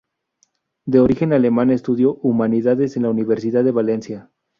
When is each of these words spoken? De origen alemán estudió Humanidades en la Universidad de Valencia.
De 0.87 0.99
origen 0.99 1.31
alemán 1.31 1.69
estudió 1.69 2.15
Humanidades 2.15 2.97
en 2.97 3.03
la 3.03 3.11
Universidad 3.11 3.63
de 3.63 3.69
Valencia. 3.71 4.31